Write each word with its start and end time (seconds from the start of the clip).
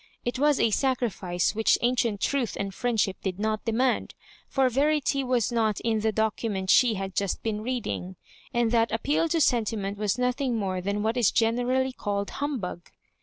It 0.25 0.39
was 0.39 0.59
a 0.59 0.71
sacrifice 0.71 1.53
which 1.53 1.77
an. 1.79 1.95
cient 1.95 2.19
truth 2.21 2.57
and 2.59 2.73
friendship 2.73 3.17
did 3.21 3.37
not 3.37 3.65
demand, 3.65 4.15
for 4.47 4.67
verity 4.67 5.23
was 5.23 5.51
not 5.51 5.79
in 5.81 5.99
the 5.99 6.11
document 6.11 6.71
sl.e 6.71 6.93
had 6.95 7.13
just 7.13 7.43
been 7.43 7.61
reading, 7.61 8.15
and 8.51 8.71
that 8.71 8.91
appeal 8.91 9.29
to 9.29 9.39
sentiment 9.39 9.99
was 9.99 10.17
no* 10.17 10.31
thing 10.31 10.55
more 10.57 10.81
than 10.81 11.03
what 11.03 11.17
is 11.17 11.29
generally 11.29 11.91
called 11.93 12.31
hum 12.31 12.57
bug. 12.57 12.89